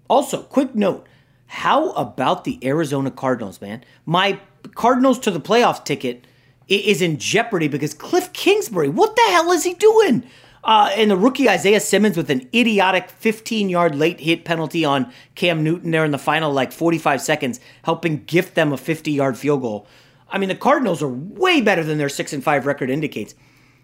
[0.09, 1.07] also, quick note:
[1.47, 3.85] How about the Arizona Cardinals, man?
[4.05, 4.41] My
[4.75, 6.27] Cardinals to the playoff ticket
[6.69, 8.89] is in jeopardy because Kliff Kingsbury.
[8.89, 10.25] What the hell is he doing?
[10.65, 15.13] Uh, and the rookie Isaiah Simmons with an idiotic 15 yard late hit penalty on
[15.35, 19.37] Cam Newton there in the final like 45 seconds, helping gift them a 50 yard
[19.37, 19.87] field goal.
[20.29, 23.35] I mean, the Cardinals are way better than their 6 and 5 record indicates.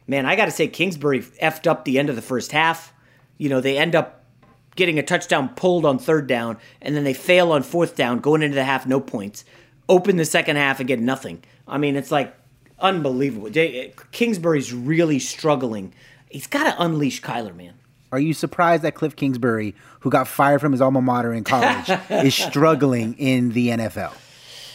[0.06, 2.94] Man, I got to say, Kingsbury effed up the end of the first half.
[3.36, 4.24] You know, they end up
[4.74, 8.40] getting a touchdown pulled on third down, and then they fail on fourth down, going
[8.40, 9.44] into the half, no points.
[9.88, 11.42] Open the second half and get nothing.
[11.66, 12.34] I mean, it's like
[12.78, 13.50] unbelievable.
[14.12, 15.92] Kingsbury's really struggling
[16.30, 17.74] He's got to unleash Kyler, man.
[18.10, 21.90] Are you surprised that Kliff Kingsbury, who got fired from his alma mater in college,
[22.10, 24.14] is struggling in the NFL?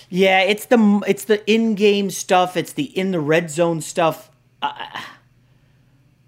[0.09, 2.55] Yeah, it's the it's the in-game stuff.
[2.55, 4.29] It's the in the red zone stuff.
[4.61, 5.03] I,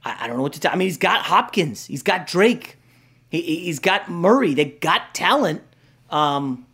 [0.04, 0.72] I, I don't know what to tell.
[0.72, 1.86] I mean, he's got Hopkins.
[1.86, 2.78] He's got Drake.
[3.30, 4.56] He, he's got Murray.
[4.56, 5.62] They got talent.
[6.10, 6.66] Um,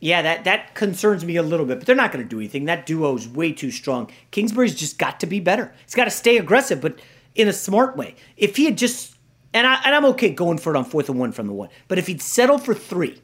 [0.00, 2.64] yeah, that that concerns me a little bit, but they're not going to do anything.
[2.64, 4.10] That duo is way too strong.
[4.32, 5.72] Kingsbury's just got to be better.
[5.84, 6.98] He's got to stay aggressive, but
[7.34, 8.14] in a smart way.
[8.36, 9.16] If he had just
[9.54, 11.68] and I and I'm okay going for it on fourth and one from the one,
[11.88, 13.20] but if he'd settled for three,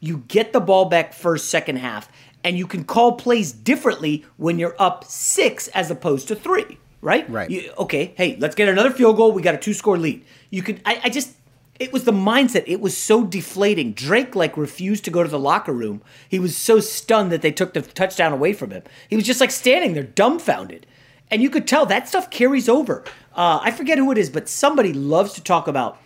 [0.00, 2.10] you get the ball back first, second half,
[2.44, 6.78] and you can call plays differently when you're up six as opposed to three.
[7.02, 7.28] Right?
[7.30, 7.50] Right.
[7.50, 8.14] You, okay.
[8.16, 9.32] Hey, let's get another field goal.
[9.32, 10.24] We got a two score lead.
[10.50, 10.80] You could.
[10.84, 11.34] I, I just.
[11.78, 12.64] It was the mindset.
[12.66, 13.92] It was so deflating.
[13.92, 16.02] Drake like refused to go to the locker room.
[16.26, 18.82] He was so stunned that they took the touchdown away from him.
[19.10, 20.86] He was just like standing there dumbfounded.
[21.30, 23.04] And you could tell that stuff carries over.
[23.34, 26.00] Uh, I forget who it is, but somebody loves to talk about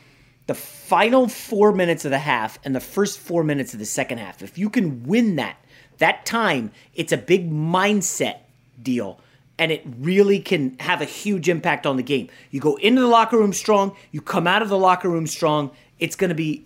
[0.46, 4.18] the final four minutes of the half and the first four minutes of the second
[4.18, 4.42] half.
[4.42, 5.56] If you can win that,
[5.98, 8.38] that time, it's a big mindset
[8.82, 9.20] deal.
[9.58, 12.30] And it really can have a huge impact on the game.
[12.50, 15.70] You go into the locker room strong, you come out of the locker room strong.
[15.98, 16.64] It's going to be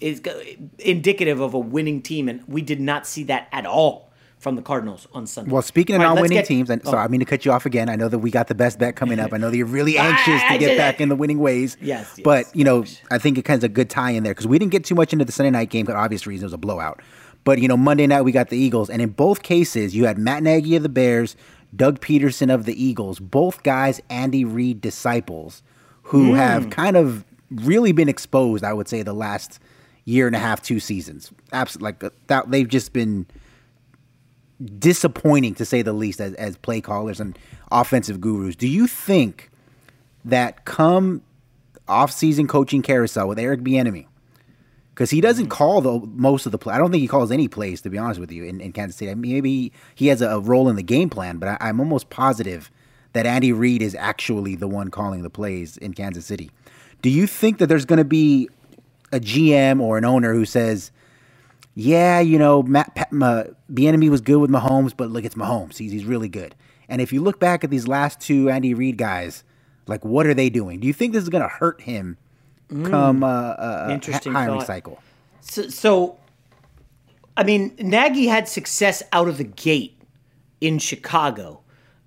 [0.79, 4.13] indicative of a winning team, and we did not see that at all
[4.45, 5.51] from the Cardinals on Sunday.
[5.51, 6.91] Well, speaking of right, non-winning get, teams, and oh.
[6.91, 7.89] sorry, I mean to cut you off again.
[7.89, 9.33] I know that we got the best bet coming up.
[9.33, 11.79] I know that you're really anxious to get back in the winning ways.
[11.81, 14.33] Yes, yes but you know, I think it kind of a good tie in there
[14.35, 16.43] because we didn't get too much into the Sunday night game for obvious reasons.
[16.43, 17.01] It was a blowout.
[17.43, 20.19] But you know, Monday night we got the Eagles, and in both cases, you had
[20.19, 21.37] Matt Nagy of the Bears,
[21.75, 25.63] Doug Pederson of the Eagles, both guys Andy Reid disciples,
[26.03, 26.37] who mm.
[26.37, 28.63] have kind of really been exposed.
[28.63, 29.59] I would say the last
[30.05, 31.33] year and a half, two seasons.
[31.53, 33.27] Absolutely, like uh, that, they've just been
[34.65, 37.39] disappointing to say the least as, as play callers and
[37.71, 38.57] offensive gurus.
[38.57, 39.51] Do you think
[40.25, 41.23] that come
[41.87, 44.07] off-season coaching carousel with Eric Bieniemy,
[44.95, 45.53] because he doesn't mm-hmm.
[45.53, 46.75] call the most of the play.
[46.75, 48.97] I don't think he calls any plays, to be honest with you, in, in Kansas
[48.97, 49.11] City.
[49.11, 51.81] I mean, maybe he, has a, a, role in the game plan, but I, I'm
[51.81, 52.71] almost positive
[53.13, 56.51] that Andy Reid is actually the one calling the plays in Kansas City.
[57.03, 58.49] Do you think that there's going to be
[59.13, 60.91] a GM or an owner who says–
[61.75, 65.77] yeah, you know, Matt, Pat, uh, Bieniemy was good with Mahomes, but look, it's Mahomes.
[65.77, 66.55] He's, he's really good.
[66.89, 69.43] And if you look back at these last two Andy Reid guys,
[69.87, 70.81] like, what are they doing?
[70.81, 72.17] Do you think this is going to hurt him
[72.69, 72.89] mm.
[72.89, 74.67] come uh, uh, Interesting hiring thought.
[74.67, 75.03] cycle?
[75.41, 76.19] So, so,
[77.37, 80.01] I mean, Nagy had success out of the gate
[80.61, 81.61] in Chicago.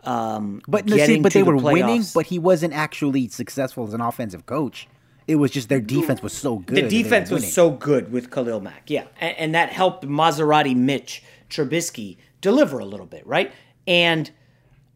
[0.03, 1.73] Um, but no, see, but they the were playoffs.
[1.73, 4.87] winning, but he wasn't actually successful as an offensive coach.
[5.27, 6.77] It was just their defense was so good.
[6.77, 11.21] The defense was so good with Khalil Mack, yeah, and, and, that helped Maserati Mitch
[11.49, 13.51] Trubisky deliver a little bit, right?
[13.85, 14.31] And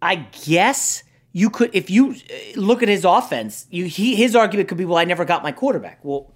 [0.01, 1.03] I guess
[1.34, 4.86] you could, if you uh, look at his offense, you he his argument could be,
[4.86, 5.99] well, I never got my quarterback.
[6.03, 6.32] Well,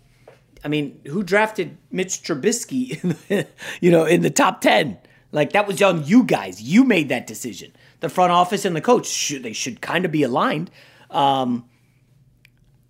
[0.64, 3.48] I mean, who drafted Mitch Trubisky?
[3.82, 4.98] you know, in the top ten,
[5.32, 6.62] like that was on you guys.
[6.62, 7.72] You made that decision.
[8.02, 10.70] The front office and the coach should they should kind of be aligned.
[11.10, 11.70] Um,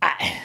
[0.02, 0.42] I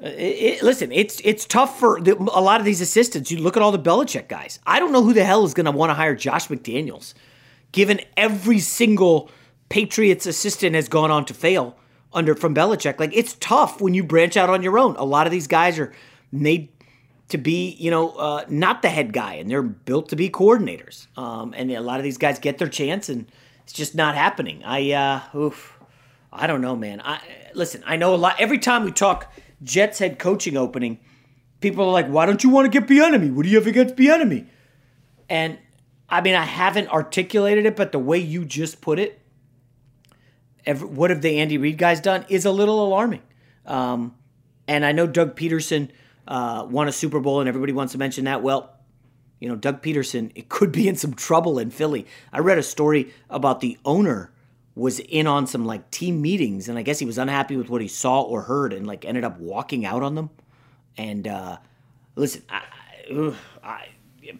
[0.00, 3.30] It, it, listen, it's it's tough for the, a lot of these assistants.
[3.30, 4.58] You look at all the Belichick guys.
[4.66, 7.12] I don't know who the hell is going to want to hire Josh McDaniels,
[7.72, 9.30] given every single
[9.68, 11.76] Patriots assistant has gone on to fail
[12.12, 12.98] under from Belichick.
[12.98, 14.96] Like it's tough when you branch out on your own.
[14.96, 15.92] A lot of these guys are
[16.32, 16.68] made
[17.28, 21.06] to be, you know, uh, not the head guy, and they're built to be coordinators.
[21.16, 23.30] Um, and a lot of these guys get their chance, and
[23.62, 24.62] it's just not happening.
[24.64, 25.78] I, uh, oof,
[26.32, 27.00] I don't know, man.
[27.04, 27.20] I
[27.54, 27.82] listen.
[27.86, 28.36] I know a lot.
[28.38, 29.32] Every time we talk
[29.62, 30.98] Jets head coaching opening,
[31.60, 33.32] people are like, "Why don't you want to get Bieniemy?
[33.32, 34.46] What do you have against Bieniemy?"
[35.28, 35.58] And
[36.08, 39.20] I mean, I haven't articulated it, but the way you just put it,
[40.66, 43.22] every, what have the Andy Reid guys done is a little alarming.
[43.64, 44.14] Um,
[44.66, 45.90] and I know Doug Pederson
[46.26, 48.42] uh, won a Super Bowl, and everybody wants to mention that.
[48.42, 48.74] Well,
[49.38, 52.06] you know, Doug Pederson, it could be in some trouble in Philly.
[52.32, 54.32] I read a story about the owner
[54.74, 57.82] was in on some like team meetings, and I guess he was unhappy with what
[57.82, 60.30] he saw or heard, and like ended up walking out on them.
[60.96, 61.58] And uh,
[62.16, 62.62] listen, I,
[63.62, 63.88] I,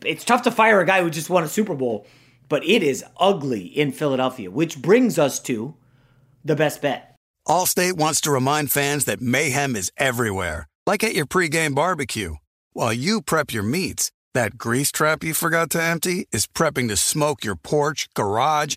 [0.05, 2.07] it's tough to fire a guy who just won a Super Bowl,
[2.49, 5.75] but it is ugly in Philadelphia, which brings us to
[6.45, 7.17] the best bet.
[7.49, 12.37] Allstate wants to remind fans that mayhem is everywhere, like at your pregame barbecue.
[12.73, 16.97] While you prep your meats, that grease trap you forgot to empty is prepping to
[16.97, 18.77] smoke your porch, garage,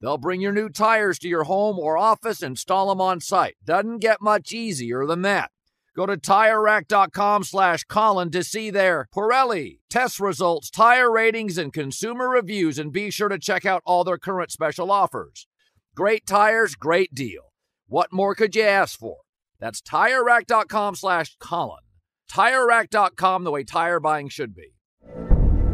[0.00, 3.56] They'll bring your new tires to your home or office, install them on site.
[3.64, 5.50] Doesn't get much easier than that.
[5.94, 12.28] Go to TireRack.com slash Colin to see their Pirelli test results, tire ratings, and consumer
[12.28, 15.46] reviews, and be sure to check out all their current special offers.
[15.94, 17.52] Great tires, great deal.
[17.88, 19.18] What more could you ask for?
[19.58, 21.82] That's TireRack.com slash Colin.
[22.30, 24.72] TireRack.com, the way tire buying should be.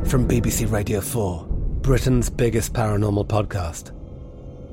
[0.08, 1.46] From BBC Radio 4,
[1.82, 3.92] Britain's biggest paranormal podcast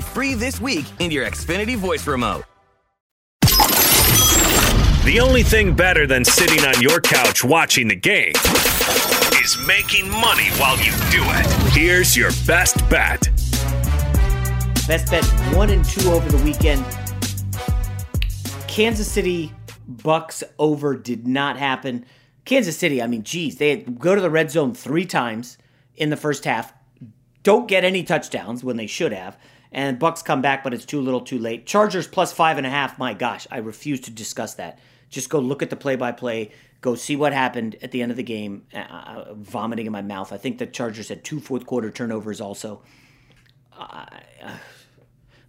[0.00, 2.44] free this week in your Xfinity voice remote.
[5.04, 8.32] The only thing better than sitting on your couch watching the game
[9.42, 11.72] is making money while you do it.
[11.72, 13.20] Here's your best bet.
[14.88, 15.24] Best bet
[15.54, 16.84] one and two over the weekend.
[18.66, 19.52] Kansas City
[19.86, 22.06] Bucks over did not happen.
[22.44, 25.58] Kansas City, I mean, geez, they go to the red zone three times
[25.96, 26.72] in the first half,
[27.42, 29.38] don't get any touchdowns when they should have,
[29.74, 31.66] and Bucks come back, but it's too little, too late.
[31.66, 32.96] Chargers plus five and a half.
[32.96, 34.78] My gosh, I refuse to discuss that.
[35.10, 36.52] Just go look at the play-by-play.
[36.80, 38.66] Go see what happened at the end of the game.
[38.72, 40.32] Uh, uh vomiting in my mouth.
[40.32, 42.82] I think the Chargers had two fourth quarter turnovers also.
[43.76, 44.06] Uh,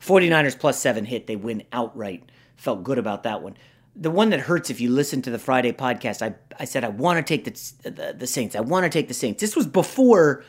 [0.01, 1.27] 49ers plus seven hit.
[1.27, 2.29] They win outright.
[2.55, 3.55] Felt good about that one.
[3.95, 6.89] The one that hurts if you listen to the Friday podcast, I, I said, I
[6.89, 8.55] want to take the, the, the Saints.
[8.55, 9.39] I want to take the Saints.
[9.39, 10.43] This was before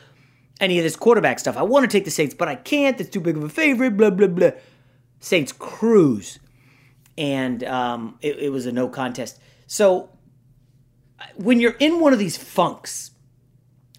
[0.59, 1.57] any of this quarterback stuff.
[1.57, 2.99] I want to take the Saints, but I can't.
[2.99, 4.51] It's too big of a favorite, blah, blah, blah.
[5.19, 6.39] Saints cruise.
[7.17, 9.39] And um, it, it was a no contest.
[9.65, 10.09] So
[11.35, 13.11] when you're in one of these funks,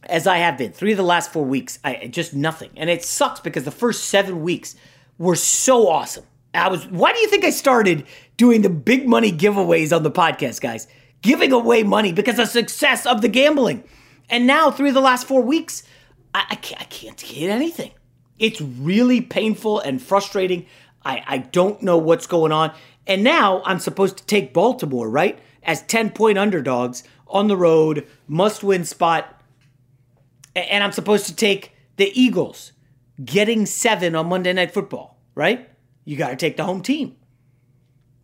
[0.04, 2.70] as I have been, three of the last four weeks, I just nothing.
[2.76, 4.76] And it sucks because the first seven weeks
[5.18, 6.24] were so awesome.
[6.54, 8.06] I was why do you think I started
[8.36, 10.86] doing the big money giveaways on the podcast, guys?
[11.20, 13.84] Giving away money because of success of the gambling.
[14.30, 15.82] And now, three of the last four weeks,
[16.34, 17.92] I, I, can't, I can't get anything.
[18.38, 20.66] It's really painful and frustrating.
[21.04, 22.72] I, I don't know what's going on.
[23.06, 25.38] And now I'm supposed to take Baltimore, right?
[25.62, 29.42] As 10 point underdogs on the road, must win spot.
[30.54, 32.72] And I'm supposed to take the Eagles
[33.24, 35.68] getting seven on Monday Night Football, right?
[36.04, 37.16] You got to take the home team.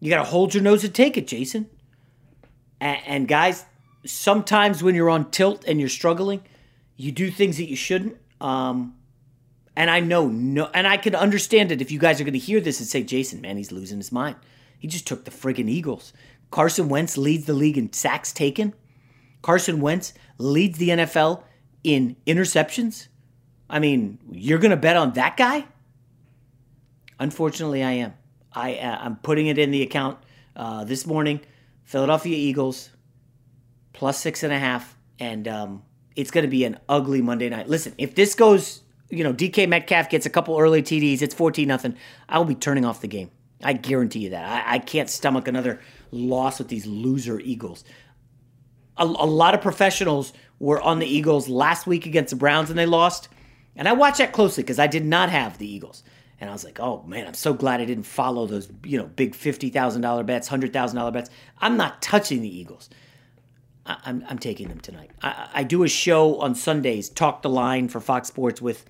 [0.01, 1.69] You got to hold your nose and take it, Jason.
[2.81, 3.65] And, and, guys,
[4.05, 6.43] sometimes when you're on tilt and you're struggling,
[6.97, 8.17] you do things that you shouldn't.
[8.41, 8.97] Um,
[9.77, 12.39] and I know no, and I can understand it if you guys are going to
[12.39, 14.37] hear this and say, Jason, man, he's losing his mind.
[14.79, 16.13] He just took the friggin' Eagles.
[16.51, 18.75] Carson Wentz leads the league in sacks taken.
[19.43, 21.43] Carson Wentz leads the NFL
[21.83, 23.09] in interceptions.
[23.69, 25.65] I mean, you're going to bet on that guy?
[27.19, 28.15] Unfortunately, I am.
[28.53, 30.19] I uh, I'm putting it in the account
[30.55, 31.41] uh, this morning.
[31.83, 32.91] Philadelphia Eagles
[33.93, 35.83] plus six and a half, and um,
[36.17, 37.69] it's going to be an ugly Monday night.
[37.69, 41.69] Listen, if this goes, you know, DK Metcalf gets a couple early TDs, it's fourteen
[41.69, 41.97] nothing.
[42.29, 43.31] I will be turning off the game.
[43.63, 44.67] I guarantee you that.
[44.67, 47.85] I, I can't stomach another loss with these loser Eagles.
[48.97, 52.79] A, a lot of professionals were on the Eagles last week against the Browns and
[52.79, 53.29] they lost.
[53.77, 56.05] And I watched that closely because I did not have the Eagles.
[56.41, 59.07] And I was like, oh man, I'm so glad I didn't follow those, you know,
[59.07, 61.31] big $50,000 bets, $100,000 bets.
[61.59, 62.91] I'm not touching the Eagles.
[63.87, 65.11] I, am I'm, taking them tonight.
[65.23, 68.85] I, I do a show on Sundays, Talk the Line for Fox Sports with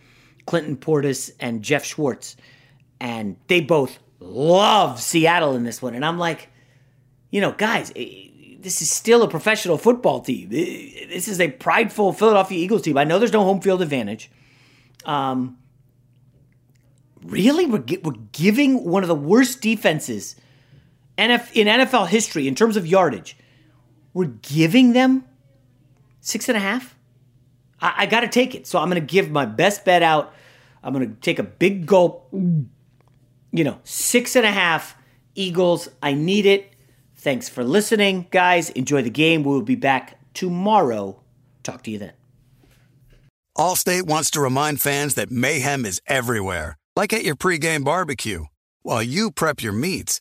[0.47, 2.37] Clinton Portis and Jeff Schwartz.
[3.01, 5.95] And they both love Seattle in this one.
[5.95, 6.49] And I'm like,
[7.31, 10.49] you know, guys, this is still a professional football team.
[10.49, 12.97] This is a prideful Philadelphia Eagles team.
[12.97, 14.31] I know there's no home field advantage.
[15.05, 15.59] Um,
[17.23, 20.37] really, we're, we're giving one of the worst defenses
[21.19, 23.37] in NFL history in terms of yardage.
[24.15, 25.25] We're giving them
[26.21, 26.97] six and a half.
[27.81, 28.67] I, I got to take it.
[28.67, 30.33] So I'm going to give my best bet out.
[30.83, 32.29] I'm going to take a big gulp.
[32.33, 34.97] You know, six and a half
[35.35, 35.89] Eagles.
[36.03, 36.73] I need it.
[37.17, 38.71] Thanks for listening, guys.
[38.71, 39.43] Enjoy the game.
[39.43, 41.21] We will be back tomorrow.
[41.63, 42.13] Talk to you then.
[43.57, 48.45] Allstate wants to remind fans that mayhem is everywhere, like at your pregame barbecue.
[48.83, 50.21] While you prep your meats,